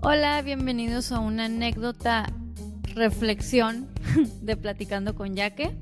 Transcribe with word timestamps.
Hola, 0.00 0.40
bienvenidos 0.42 1.10
a 1.10 1.18
una 1.18 1.46
anécdota 1.46 2.32
reflexión 2.94 3.92
de 4.40 4.56
Platicando 4.56 5.16
con 5.16 5.34
Yaque. 5.34 5.76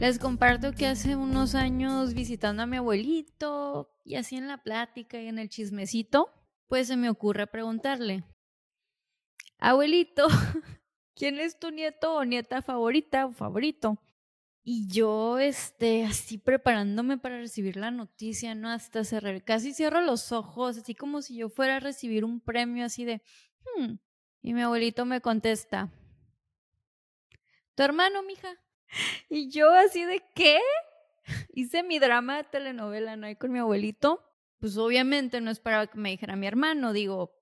Les 0.00 0.18
comparto 0.18 0.72
que 0.72 0.88
hace 0.88 1.14
unos 1.14 1.54
años 1.54 2.12
visitando 2.12 2.64
a 2.64 2.66
mi 2.66 2.78
abuelito 2.78 3.88
y 4.04 4.16
así 4.16 4.34
en 4.34 4.48
la 4.48 4.58
plática 4.58 5.22
y 5.22 5.28
en 5.28 5.38
el 5.38 5.48
chismecito, 5.48 6.30
pues 6.66 6.88
se 6.88 6.96
me 6.96 7.08
ocurre 7.08 7.46
preguntarle, 7.46 8.24
abuelito, 9.58 10.26
¿quién 11.14 11.38
es 11.38 11.56
tu 11.60 11.70
nieto 11.70 12.14
o 12.16 12.24
nieta 12.24 12.62
favorita 12.62 13.26
o 13.26 13.32
favorito? 13.32 14.00
Y 14.62 14.88
yo, 14.88 15.38
este, 15.38 16.04
así 16.04 16.38
preparándome 16.38 17.18
para 17.18 17.38
recibir 17.38 17.76
la 17.76 17.90
noticia, 17.90 18.54
¿no? 18.54 18.68
Hasta 18.68 19.04
cerrar, 19.04 19.42
casi 19.42 19.72
cierro 19.72 20.00
los 20.00 20.32
ojos, 20.32 20.76
así 20.76 20.94
como 20.94 21.22
si 21.22 21.36
yo 21.36 21.48
fuera 21.48 21.76
a 21.76 21.80
recibir 21.80 22.24
un 22.24 22.40
premio 22.40 22.84
así 22.84 23.04
de, 23.04 23.22
hmm. 23.64 23.94
Y 24.42 24.54
mi 24.54 24.62
abuelito 24.62 25.04
me 25.04 25.20
contesta, 25.20 25.90
tu 27.74 27.82
hermano, 27.82 28.22
mija. 28.22 28.48
Y 29.28 29.50
yo 29.50 29.72
así 29.72 30.04
de, 30.04 30.22
¿qué? 30.34 30.58
Hice 31.54 31.82
mi 31.82 31.98
drama 31.98 32.38
de 32.38 32.44
telenovela, 32.44 33.16
¿no? 33.16 33.26
Ahí 33.26 33.36
con 33.36 33.52
mi 33.52 33.58
abuelito. 33.58 34.24
Pues 34.58 34.76
obviamente 34.76 35.40
no 35.40 35.50
esperaba 35.50 35.86
que 35.86 35.96
me 35.96 36.10
dijera 36.10 36.36
mi 36.36 36.46
hermano, 36.46 36.92
digo, 36.92 37.40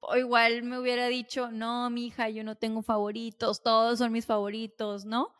o 0.00 0.16
igual 0.16 0.64
me 0.64 0.78
hubiera 0.78 1.06
dicho, 1.06 1.50
no, 1.50 1.90
mi 1.90 2.06
hija, 2.06 2.28
yo 2.28 2.42
no 2.42 2.56
tengo 2.56 2.82
favoritos, 2.82 3.62
todos 3.62 3.98
son 3.98 4.12
mis 4.12 4.26
favoritos, 4.26 5.04
¿no? 5.04 5.32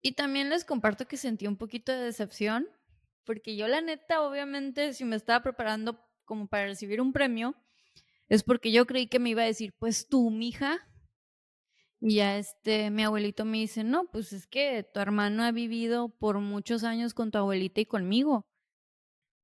Y 0.00 0.12
también 0.12 0.50
les 0.50 0.64
comparto 0.64 1.06
que 1.06 1.16
sentí 1.16 1.46
un 1.46 1.56
poquito 1.56 1.90
de 1.90 1.98
decepción, 1.98 2.68
porque 3.24 3.56
yo 3.56 3.66
la 3.68 3.80
neta, 3.80 4.22
obviamente, 4.22 4.92
si 4.92 5.04
me 5.04 5.16
estaba 5.16 5.42
preparando 5.42 6.04
como 6.24 6.46
para 6.46 6.66
recibir 6.66 7.00
un 7.00 7.12
premio, 7.12 7.56
es 8.32 8.44
porque 8.44 8.72
yo 8.72 8.86
creí 8.86 9.08
que 9.08 9.18
me 9.18 9.28
iba 9.28 9.42
a 9.42 9.44
decir, 9.44 9.74
pues 9.78 10.08
tú, 10.08 10.30
mija. 10.30 10.88
Y 12.00 12.14
ya 12.14 12.38
este, 12.38 12.88
mi 12.88 13.02
abuelito 13.04 13.44
me 13.44 13.58
dice, 13.58 13.84
no, 13.84 14.06
pues 14.10 14.32
es 14.32 14.46
que 14.46 14.84
tu 14.84 15.00
hermano 15.00 15.42
ha 15.44 15.52
vivido 15.52 16.08
por 16.08 16.38
muchos 16.40 16.82
años 16.82 17.12
con 17.12 17.30
tu 17.30 17.36
abuelita 17.36 17.82
y 17.82 17.84
conmigo. 17.84 18.46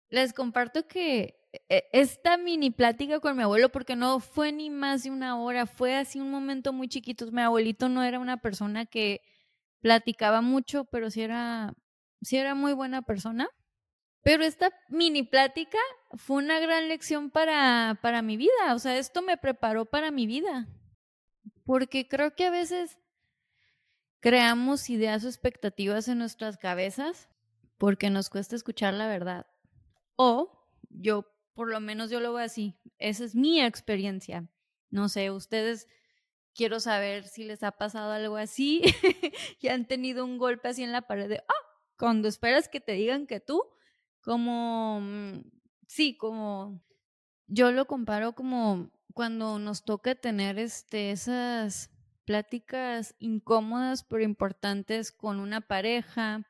Les 0.09 0.33
comparto 0.33 0.89
que 0.89 1.37
e, 1.69 1.85
esta 1.93 2.39
mini 2.39 2.71
plática 2.71 3.21
con 3.21 3.37
mi 3.37 3.43
abuelo, 3.43 3.69
porque 3.69 3.95
no 3.95 4.21
fue 4.21 4.53
ni 4.53 4.71
más 4.71 5.03
de 5.03 5.11
una 5.11 5.39
hora, 5.39 5.67
fue 5.67 5.95
así 5.95 6.19
un 6.19 6.31
momento 6.31 6.73
muy 6.73 6.89
chiquito. 6.89 7.31
Mi 7.31 7.43
abuelito 7.43 7.91
no 7.91 8.03
era 8.03 8.19
una 8.19 8.39
persona 8.39 8.87
que 8.87 9.21
platicaba 9.81 10.41
mucho, 10.41 10.87
pero 10.87 11.11
sí 11.11 11.21
era, 11.21 11.75
sí 12.23 12.39
era 12.39 12.55
muy 12.55 12.73
buena 12.73 13.03
persona. 13.03 13.51
Pero 14.23 14.45
esta 14.45 14.71
mini 14.89 15.23
plática 15.23 15.79
fue 16.17 16.39
una 16.39 16.59
gran 16.61 16.89
lección 16.89 17.31
para, 17.31 17.99
para 18.03 18.23
mi 18.23 18.37
vida, 18.37 18.75
o 18.75 18.79
sea, 18.79 18.99
esto 18.99 19.23
me 19.23 19.37
preparó 19.37 19.87
para 19.87 20.11
mi 20.11 20.27
vida, 20.27 20.69
porque 21.65 22.09
creo 22.09 22.35
que 22.35 22.47
a 22.47 22.51
veces 22.51 22.99
creamos 24.21 24.91
ideas 24.91 25.25
o 25.25 25.29
expectativas 25.29 26.09
en 26.09 26.19
nuestras 26.19 26.57
cabezas 26.57 27.29
porque 27.79 28.11
nos 28.11 28.29
cuesta 28.29 28.57
escuchar 28.57 28.95
la 28.95 29.07
verdad. 29.07 29.47
O 30.17 30.67
yo, 30.91 31.33
por 31.55 31.69
lo 31.71 31.81
menos 31.81 32.11
yo 32.11 32.21
lo 32.21 32.33
veo 32.33 32.45
así, 32.45 32.77
esa 32.99 33.25
es 33.25 33.35
mi 33.35 33.61
experiencia. 33.61 34.49
No 34.91 35.09
sé, 35.09 35.31
ustedes 35.31 35.87
quiero 36.55 36.81
saber 36.81 37.25
si 37.25 37.45
les 37.45 37.63
ha 37.63 37.73
pasado 37.73 38.13
algo 38.13 38.37
así 38.37 38.83
y 39.61 39.69
han 39.69 39.87
tenido 39.87 40.25
un 40.25 40.39
golpe 40.39 40.69
así 40.69 40.83
en 40.83 40.93
la 40.93 41.03
pared 41.03 41.29
de, 41.29 41.39
ah, 41.49 41.67
cuando 41.97 42.29
esperas 42.29 42.69
que 42.69 42.81
te 42.81 42.93
digan 42.93 43.27
que 43.27 43.39
tú, 43.39 43.63
como, 44.23 45.01
mm, 45.01 45.43
sí, 45.87 46.17
como, 46.17 46.81
yo 47.47 47.73
lo 47.73 47.87
comparo 47.87 48.35
como 48.35 48.91
cuando 49.15 49.59
nos 49.59 49.85
toca 49.85 50.15
tener 50.15 50.59
este, 50.59 51.11
esas 51.11 51.91
pláticas 52.25 53.15
incómodas 53.19 54.05
pero 54.05 54.23
importantes 54.23 55.13
con 55.13 55.41
una 55.41 55.61
pareja, 55.63 56.47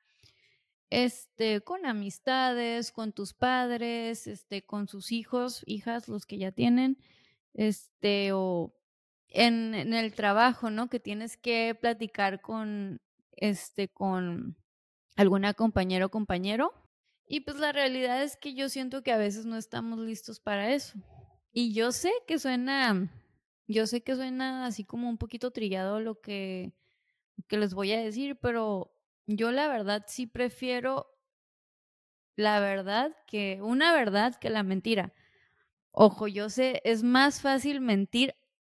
este, 0.91 1.61
con 1.61 1.87
amistades, 1.87 2.93
con 2.93 3.13
tus 3.13 3.33
padres, 3.35 4.27
este, 4.27 4.63
con 4.65 4.89
sus 4.89 5.13
hijos, 5.13 5.63
hijas, 5.67 6.09
los 6.09 6.27
que 6.27 6.39
ya 6.39 6.53
tienen, 6.53 6.99
este, 7.55 8.33
o 8.33 8.75
en, 9.29 9.75
el 9.75 10.15
trabajo, 10.15 10.71
¿no? 10.71 10.89
Que 10.89 11.01
tienes 11.01 11.37
que 11.37 11.77
platicar 11.81 12.41
con, 12.41 13.01
este, 13.37 13.89
con 13.89 14.57
alguna 15.17 15.55
compañera 15.55 16.07
o 16.07 16.11
compañero. 16.11 16.73
Y 17.29 17.41
pues 17.41 17.59
la 17.59 17.73
realidad 17.73 18.23
es 18.23 18.37
que 18.37 18.55
yo 18.55 18.69
siento 18.69 19.03
que 19.03 19.13
a 19.13 19.19
veces 19.19 19.45
no 19.45 19.57
estamos 19.57 19.99
listos 19.99 20.41
para 20.41 20.73
eso. 20.73 20.99
Y 21.53 21.73
yo 21.75 21.93
sé 21.93 22.11
que 22.27 22.39
suena, 22.39 23.11
yo 23.67 23.87
sé 23.87 24.03
que 24.03 24.17
suena 24.17 24.67
así 24.67 24.85
como 24.85 25.09
un 25.11 25.19
poquito 25.19 25.51
trillado 25.51 26.01
lo 26.01 26.21
que, 26.21 26.73
que 27.49 27.59
les 27.59 27.75
voy 27.75 27.93
a 27.93 28.01
decir, 28.01 28.39
pero 28.41 28.95
yo 29.27 29.53
la 29.53 29.69
verdad 29.69 30.05
sí 30.09 30.27
prefiero 30.27 31.19
la 32.37 32.61
verdad 32.61 33.17
que 33.27 33.61
una 33.63 33.93
verdad 33.93 34.37
que 34.37 34.49
la 34.49 34.63
mentira. 34.63 35.13
Ojo, 35.91 36.29
yo 36.29 36.49
sé, 36.49 36.81
es 36.85 37.03
más 37.03 37.41
fácil 37.41 37.81
mentir 37.81 38.37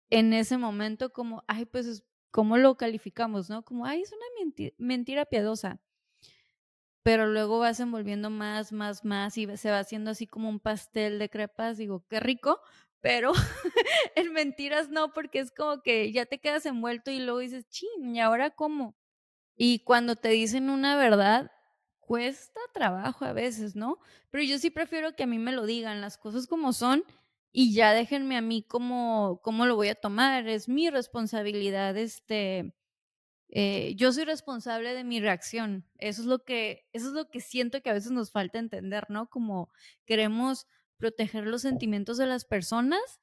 en 0.10 0.34
ese 0.34 0.58
momento 0.58 1.12
como, 1.12 1.44
ay, 1.48 1.66
pues, 1.66 2.04
¿cómo 2.32 2.58
lo 2.58 2.78
calificamos, 2.78 3.50
no? 3.50 3.64
Como, 3.66 3.86
ay, 3.86 4.02
es 4.02 4.14
una 4.14 4.72
mentira, 4.78 5.26
piadosa. 5.26 5.82
Pero 7.10 7.26
luego 7.26 7.58
vas 7.58 7.80
envolviendo 7.80 8.30
más, 8.30 8.72
más, 8.72 9.04
más 9.04 9.36
y 9.36 9.48
se 9.58 9.72
va 9.72 9.80
haciendo 9.80 10.12
así 10.12 10.28
como 10.28 10.48
un 10.48 10.60
pastel 10.60 11.18
de 11.18 11.28
crepas. 11.28 11.76
Digo, 11.76 12.06
qué 12.08 12.20
rico, 12.20 12.62
pero 13.02 13.32
en 14.16 14.32
mentiras 14.32 14.90
no, 14.90 15.12
porque 15.12 15.40
es 15.40 15.50
como 15.50 15.82
que 15.82 16.12
ya 16.12 16.28
te 16.28 16.38
quedas 16.38 16.68
envuelto 16.68 17.10
y 17.10 17.18
luego 17.18 17.40
dices, 17.40 17.68
ching, 17.68 18.16
¿y 18.16 18.20
ahora 18.20 18.52
cómo? 18.52 18.96
Y 19.56 19.80
cuando 19.86 20.18
te 20.18 20.30
dicen 20.30 20.70
una 20.70 20.98
verdad, 20.98 21.52
cuesta 21.98 22.60
trabajo 22.76 23.26
a 23.26 23.34
veces, 23.34 23.76
¿no? 23.76 23.98
Pero 24.30 24.44
yo 24.44 24.60
sí 24.60 24.70
prefiero 24.70 25.16
que 25.16 25.24
a 25.24 25.28
mí 25.28 25.40
me 25.40 25.52
lo 25.52 25.66
digan 25.66 26.02
las 26.02 26.20
cosas 26.20 26.46
como 26.46 26.74
son 26.74 27.04
y 27.52 27.74
ya 27.74 27.92
déjenme 27.94 28.38
a 28.38 28.42
mí 28.42 28.62
cómo, 28.62 29.42
cómo 29.44 29.66
lo 29.66 29.76
voy 29.76 29.88
a 29.88 29.96
tomar, 29.96 30.48
es 30.48 30.70
mi 30.70 30.92
responsabilidad, 30.92 31.98
este, 31.98 32.76
eh, 33.50 33.96
yo 33.96 34.14
soy 34.14 34.26
responsable 34.26 34.94
de 34.94 35.04
mi 35.04 35.20
reacción, 35.20 35.86
eso 35.98 36.22
es 36.22 36.28
lo 36.28 36.44
que, 36.46 36.88
eso 36.94 37.08
es 37.08 37.14
lo 37.14 37.30
que 37.30 37.42
siento 37.42 37.82
que 37.82 37.90
a 37.90 37.94
veces 37.94 38.12
nos 38.12 38.32
falta 38.32 38.60
entender, 38.60 39.06
¿no? 39.10 39.30
Como 39.30 39.70
queremos 40.06 40.68
proteger 40.98 41.48
los 41.48 41.62
sentimientos 41.64 42.18
de 42.18 42.28
las 42.28 42.46
personas, 42.46 43.22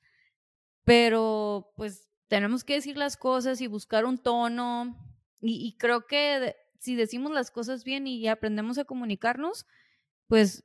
pero 0.84 1.72
pues 1.76 2.08
tenemos 2.28 2.64
que 2.64 2.74
decir 2.74 2.96
las 2.96 3.16
cosas 3.16 3.60
y 3.60 3.66
buscar 3.66 4.04
un 4.04 4.18
tono, 4.18 4.96
y, 5.40 5.66
y 5.66 5.76
creo 5.78 6.06
que 6.06 6.56
si 6.78 6.96
decimos 6.96 7.32
las 7.32 7.50
cosas 7.50 7.84
bien 7.84 8.06
y 8.06 8.26
aprendemos 8.28 8.78
a 8.78 8.84
comunicarnos, 8.84 9.66
pues 10.28 10.64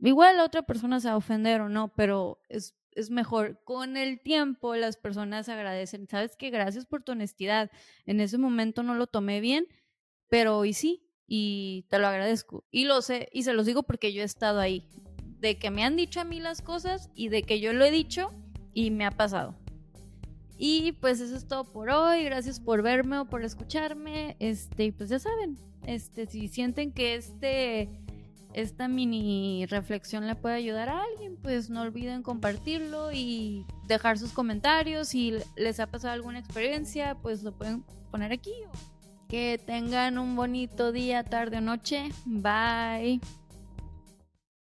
Igual 0.00 0.36
la 0.36 0.44
otra 0.44 0.62
persona 0.62 1.00
se 1.00 1.08
va 1.08 1.14
a 1.14 1.18
ofender 1.18 1.60
o 1.60 1.68
no, 1.68 1.94
pero 1.94 2.40
es, 2.48 2.74
es 2.94 3.10
mejor. 3.10 3.60
Con 3.64 3.96
el 3.96 4.20
tiempo 4.20 4.74
las 4.76 4.96
personas 4.96 5.48
agradecen. 5.48 6.08
Sabes 6.08 6.36
que 6.36 6.50
gracias 6.50 6.86
por 6.86 7.02
tu 7.02 7.12
honestidad. 7.12 7.70
En 8.06 8.20
ese 8.20 8.38
momento 8.38 8.82
no 8.82 8.94
lo 8.94 9.06
tomé 9.06 9.40
bien, 9.40 9.66
pero 10.28 10.58
hoy 10.58 10.72
sí, 10.72 11.06
y 11.26 11.86
te 11.90 11.98
lo 11.98 12.06
agradezco. 12.06 12.64
Y 12.70 12.84
lo 12.84 13.02
sé, 13.02 13.28
y 13.32 13.42
se 13.42 13.52
los 13.52 13.66
digo 13.66 13.82
porque 13.82 14.12
yo 14.12 14.22
he 14.22 14.24
estado 14.24 14.60
ahí. 14.60 14.88
De 15.40 15.58
que 15.58 15.70
me 15.70 15.84
han 15.84 15.96
dicho 15.96 16.20
a 16.20 16.24
mí 16.24 16.40
las 16.40 16.62
cosas 16.62 17.10
y 17.14 17.28
de 17.28 17.42
que 17.42 17.60
yo 17.60 17.72
lo 17.72 17.84
he 17.84 17.90
dicho 17.90 18.30
y 18.72 18.90
me 18.90 19.04
ha 19.04 19.10
pasado. 19.10 19.56
Y 20.56 20.92
pues 20.92 21.20
eso 21.20 21.36
es 21.36 21.46
todo 21.46 21.64
por 21.64 21.90
hoy. 21.90 22.24
Gracias 22.24 22.60
por 22.60 22.82
verme 22.82 23.18
o 23.18 23.24
por 23.26 23.44
escucharme. 23.44 24.36
Este, 24.38 24.92
pues 24.92 25.10
ya 25.10 25.18
saben, 25.18 25.58
este, 25.86 26.26
si 26.26 26.48
sienten 26.48 26.92
que 26.92 27.16
este 27.16 28.03
esta 28.54 28.88
mini 28.88 29.66
reflexión 29.66 30.26
le 30.26 30.34
puede 30.34 30.54
ayudar 30.54 30.88
a 30.88 31.02
alguien, 31.02 31.36
pues 31.36 31.70
no 31.70 31.82
olviden 31.82 32.22
compartirlo 32.22 33.12
y 33.12 33.66
dejar 33.86 34.18
sus 34.18 34.32
comentarios. 34.32 35.08
Si 35.08 35.34
les 35.56 35.80
ha 35.80 35.86
pasado 35.88 36.14
alguna 36.14 36.38
experiencia, 36.38 37.16
pues 37.20 37.42
lo 37.42 37.52
pueden 37.52 37.84
poner 38.10 38.32
aquí. 38.32 38.54
Que 39.28 39.60
tengan 39.64 40.18
un 40.18 40.36
bonito 40.36 40.92
día, 40.92 41.24
tarde 41.24 41.58
o 41.58 41.60
noche. 41.60 42.08
Bye. 42.24 43.20